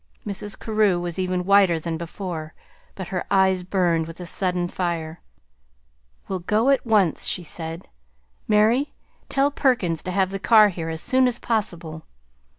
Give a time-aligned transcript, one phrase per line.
[0.25, 0.57] Mrs.
[0.57, 2.55] Carew was even whiter than before,
[2.95, 5.21] but her eyes burned with a sudden fire.
[6.27, 7.87] "We'll go at once," she said.
[8.47, 8.93] "Mary,
[9.29, 12.07] tell Perkins to have the car here as soon as possible.